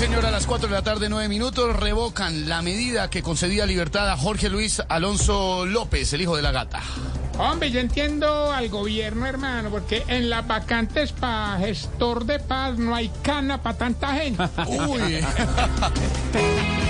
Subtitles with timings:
[0.00, 4.08] Señora, a las 4 de la tarde, 9 minutos, revocan la medida que concedía libertad
[4.08, 6.80] a Jorge Luis Alonso López, el hijo de la gata.
[7.36, 12.94] Hombre, yo entiendo al gobierno, hermano, porque en las vacantes para gestor de paz no
[12.94, 14.42] hay cana para tanta gente.
[14.88, 15.18] Uy.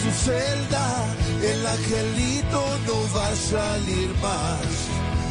[0.00, 1.06] su celda,
[1.42, 4.68] el angelito no va a salir más.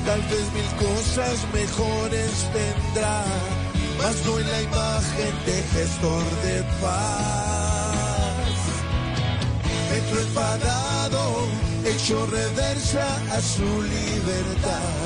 [0.05, 3.23] Tal vez mil cosas mejores tendrá,
[3.97, 8.23] mas no en la imagen de gestor de paz.
[9.89, 11.23] Petro enfadado,
[11.85, 15.03] hecho reversa a su libertad.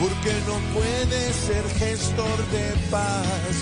[0.00, 3.54] Porque no puede ser gestor de paz,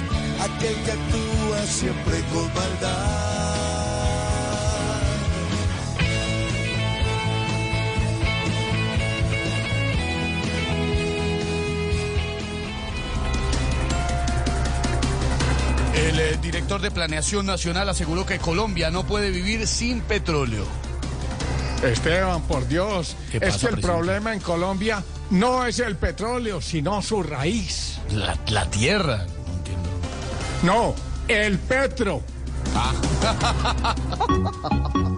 [0.46, 3.45] aquel que actúa siempre con maldad.
[16.16, 20.64] El eh, director de Planeación Nacional aseguró que Colombia no puede vivir sin petróleo.
[21.82, 23.82] Esteban, por Dios, ¿Qué es que el presidente?
[23.82, 27.98] problema en Colombia no es el petróleo, sino su raíz.
[28.12, 29.26] La, la tierra.
[29.26, 29.88] No entiendo.
[30.62, 30.94] No,
[31.28, 32.22] el petro.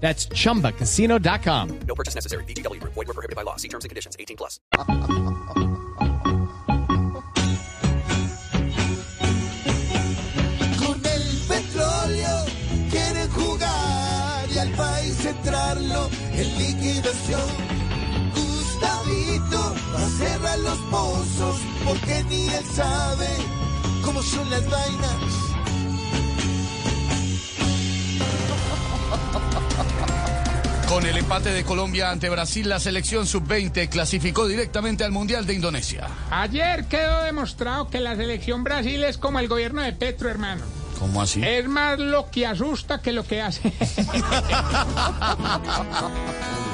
[0.00, 1.78] That's chumbacasino.com.
[1.88, 2.44] No purchase necessary.
[2.44, 2.82] BGW.
[2.82, 3.56] Void were prohibited by law.
[3.56, 4.16] See terms and conditions.
[4.20, 4.60] 18 plus.
[10.78, 12.44] Con el petróleo
[12.90, 17.48] quieren jugar y al país centrarlo en liquidación.
[18.34, 23.28] Gustavito va a cerrar los pozos porque ni él sabe
[24.04, 25.53] cómo son las vainas.
[30.94, 35.54] Con el empate de Colombia ante Brasil, la selección sub-20 clasificó directamente al Mundial de
[35.54, 36.06] Indonesia.
[36.30, 40.62] Ayer quedó demostrado que la selección Brasil es como el gobierno de Petro, hermano.
[41.00, 41.42] ¿Cómo así?
[41.44, 43.72] Es más lo que asusta que lo que hace.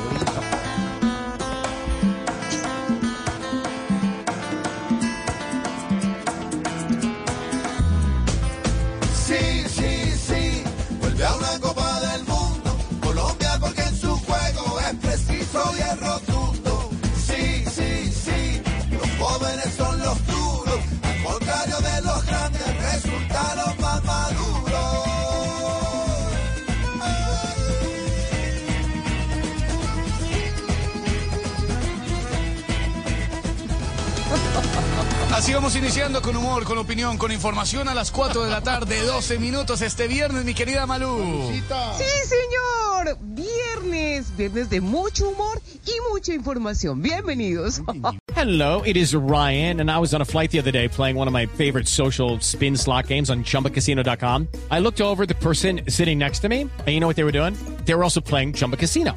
[35.41, 39.01] Así vamos iniciando con humor, con opinión, con información a las 4 de la tarde,
[39.07, 41.51] 12 minutos este viernes, mi querida Malú.
[41.51, 43.17] Sí, señor.
[43.23, 47.01] Viernes, viernes de mucho humor y mucha información.
[47.01, 47.81] Bienvenidos.
[48.37, 51.27] Hello, it is Ryan, and I was on a flight the other day playing one
[51.27, 54.47] of my favorite social spin slot games on chumbacasino.com.
[54.71, 57.25] I looked over at the person sitting next to me, and you know what they
[57.25, 57.57] were doing?
[57.87, 59.17] They were also playing Chumba Casino.